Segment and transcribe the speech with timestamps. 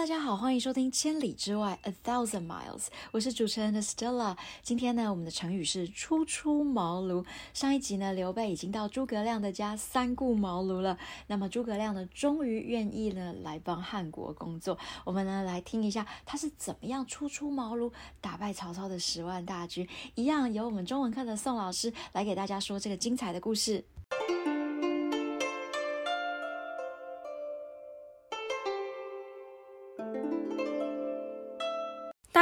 [0.00, 4.34] 大家好，欢迎收听《千里之外》（A Thousand Miles），我是主持人的 Stella。
[4.62, 7.22] 今天呢，我们的成语是“初出茅庐”。
[7.52, 10.96] 上一集呢，刘备已经到诸葛亮的家三顾茅庐了。
[11.26, 14.78] 那么诸葛亮呢，终于愿意呢来帮汉国工作。
[15.04, 17.92] 我们呢来听一下他是怎么样初出茅庐，
[18.22, 19.86] 打败曹操的十万大军。
[20.14, 23.84] 一样由我们中文课的宋老师来给大家说这个精彩的故事。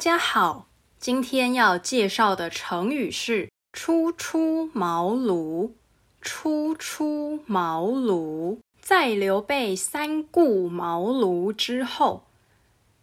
[0.00, 0.66] 大家好，
[0.98, 5.72] 今天要介绍的成语是“初出茅庐”。
[6.22, 12.24] 初出茅庐，在刘备三顾茅庐之后，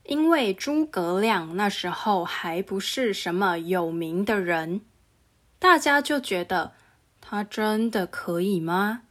[0.06, 4.82] 因为诸葛亮那时候还不是什么有名的人，
[5.60, 6.72] 大家就觉得
[7.22, 9.04] 他真的可以吗？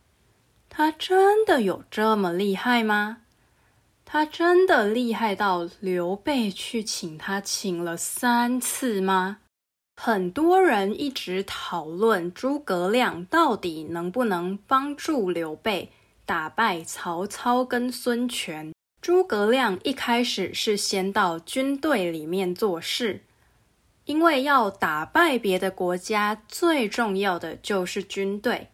[0.68, 3.18] 他真的有这么厉害吗？
[4.08, 9.38] 他真的厉害到刘备去请他请了三次吗？
[9.96, 15.90] 很多人一直讨论诸葛亮到底能不能帮助刘备
[16.24, 18.72] 打败曹操跟孙权。
[19.02, 23.22] 诸葛亮一开始是先到军队里面做事，
[24.04, 28.68] 因为要打败别的国家，最重要的就是军队。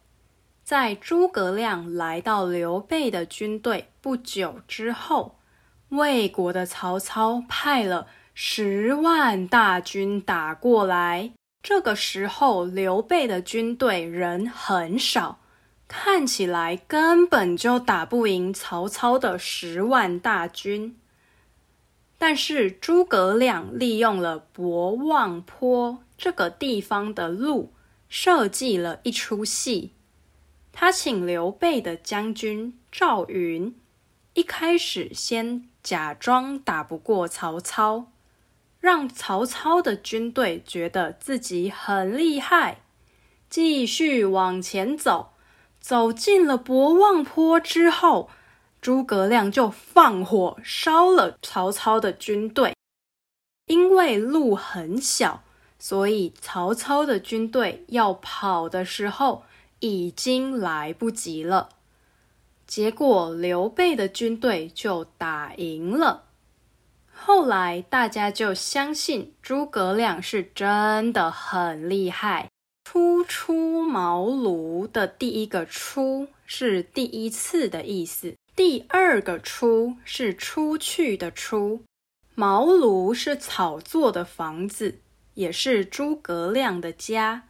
[0.62, 5.38] 在诸葛亮来到刘备的军队不久之后，
[5.90, 11.32] 魏国的曹操派了十万大军打过来。
[11.62, 15.38] 这个时候，刘备的军队人很少，
[15.86, 20.98] 看起来根本就打不赢曹操的十万大军。
[22.18, 27.72] 但是诸葛亮利用了博望坡这个地方的路，
[28.08, 29.92] 设计了一出戏。
[30.72, 33.76] 他请刘备的将军赵云，
[34.34, 38.06] 一开始先假装打不过曹操，
[38.80, 42.82] 让曹操的军队觉得自己很厉害，
[43.50, 45.32] 继续往前走。
[45.80, 48.30] 走进了博望坡之后，
[48.80, 52.74] 诸葛亮就放火烧了曹操的军队。
[53.66, 55.42] 因为路很小，
[55.78, 59.44] 所以曹操的军队要跑的时候。
[59.84, 61.70] 已经来不及了，
[62.74, 66.22] 结果刘备的军队就打赢了。
[67.12, 72.48] 后来大家就相信诸葛亮是真的很厉害。
[72.82, 81.82] 初出茅庐的第一个“出”是第一次的意思，第二个“出”是出去的“出”。
[82.34, 84.98] 茅庐是草做的房子，
[85.34, 87.42] 也是诸葛亮的家。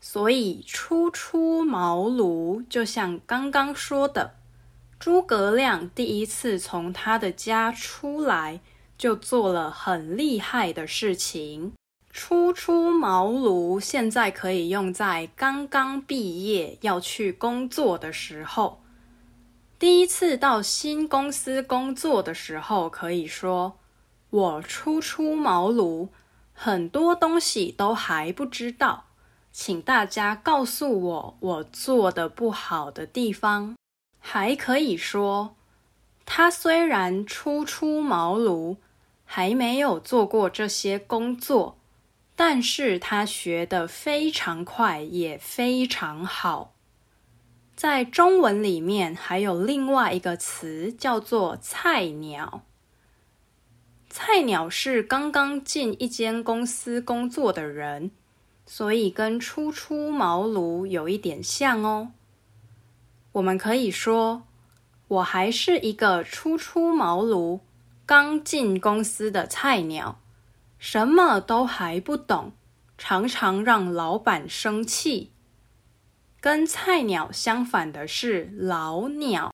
[0.00, 4.36] 所以，初出茅庐，就像刚刚说的，
[5.02, 8.60] 诸葛亮第一次从他的家出来，
[8.96, 11.72] 就做了很厉害的事情。
[12.12, 18.80] 初出茅庐，现在可以用在刚刚毕业要去工作的时候。
[19.76, 23.80] 第一次到新公司工作的时候，可以说
[24.30, 26.10] 我初出茅庐，
[26.52, 29.06] 很多东西都还不知道。
[29.50, 33.74] 请大家告诉我我做的不好的地方，
[34.24, 35.56] 还可以说，
[36.24, 38.76] 他虽然初出茅庐，
[39.24, 41.76] 还没有做过这些工作，
[42.36, 46.72] 但是他学得非常快，也非常好。
[47.74, 52.62] 在中文里面还有另外一个词叫做“菜鸟”，
[54.08, 58.12] 菜鸟是刚刚进一间公司工作的人。
[58.64, 62.12] 所以跟初出茅庐有一点像哦。
[63.32, 64.42] 我们可以说，
[65.08, 67.60] 我还是一个初出茅庐、
[68.04, 70.20] 刚进公司的菜鸟，
[70.78, 72.52] 什么都还不懂，
[72.98, 75.30] 常常让老板生气。
[76.40, 79.50] 跟菜鸟相反的是老鸟，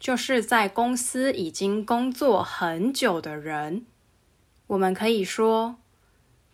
[0.00, 3.86] 就是在公司已经工作很久的人。
[4.66, 5.76] 我们可以说。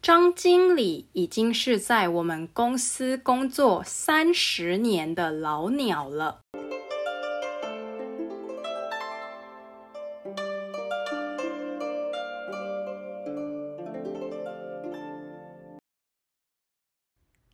[0.02, 6.40] 张经理已经是在我们公司工作三十年的老鸟了。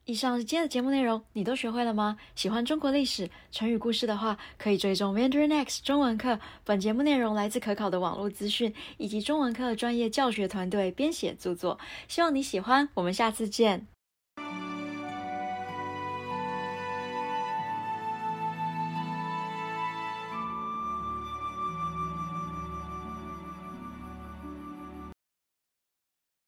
[0.06, 2.17] 以上是今天的节目内容，你都学会了吗？
[2.37, 6.38] 喜欢中国历史、成语故事的话，可以追踪 Mandarin X 中文课。
[6.62, 12.88] 本节目内容来自可考的网络资讯以及中文课专业教学团队编写著作，希望你喜欢。
[12.94, 13.96] 我们下次见。